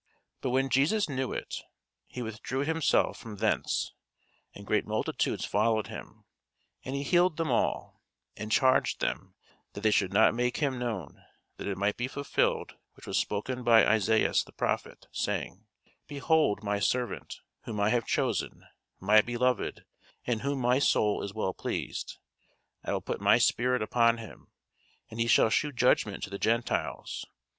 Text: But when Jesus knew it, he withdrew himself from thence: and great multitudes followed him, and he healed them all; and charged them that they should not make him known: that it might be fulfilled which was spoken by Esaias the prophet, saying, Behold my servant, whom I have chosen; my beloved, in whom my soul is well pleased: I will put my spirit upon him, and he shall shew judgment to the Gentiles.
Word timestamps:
But 0.41 0.49
when 0.49 0.69
Jesus 0.69 1.07
knew 1.07 1.31
it, 1.31 1.61
he 2.07 2.23
withdrew 2.23 2.61
himself 2.61 3.19
from 3.19 3.35
thence: 3.35 3.93
and 4.55 4.65
great 4.65 4.87
multitudes 4.87 5.45
followed 5.45 5.89
him, 5.89 6.25
and 6.83 6.95
he 6.95 7.03
healed 7.03 7.37
them 7.37 7.51
all; 7.51 8.01
and 8.35 8.51
charged 8.51 8.99
them 8.99 9.35
that 9.73 9.81
they 9.81 9.91
should 9.91 10.11
not 10.11 10.33
make 10.33 10.57
him 10.57 10.79
known: 10.79 11.23
that 11.57 11.67
it 11.67 11.77
might 11.77 11.97
be 11.97 12.07
fulfilled 12.07 12.73
which 12.95 13.05
was 13.05 13.19
spoken 13.19 13.63
by 13.63 13.83
Esaias 13.85 14.43
the 14.43 14.51
prophet, 14.53 15.05
saying, 15.11 15.67
Behold 16.07 16.63
my 16.63 16.79
servant, 16.79 17.39
whom 17.65 17.79
I 17.79 17.89
have 17.89 18.07
chosen; 18.07 18.65
my 18.99 19.21
beloved, 19.21 19.85
in 20.25 20.39
whom 20.39 20.61
my 20.61 20.79
soul 20.79 21.21
is 21.21 21.35
well 21.35 21.53
pleased: 21.53 22.17
I 22.83 22.91
will 22.91 23.01
put 23.01 23.21
my 23.21 23.37
spirit 23.37 23.83
upon 23.83 24.17
him, 24.17 24.47
and 25.11 25.19
he 25.19 25.27
shall 25.27 25.51
shew 25.51 25.71
judgment 25.71 26.23
to 26.23 26.31
the 26.31 26.39
Gentiles. 26.39 27.23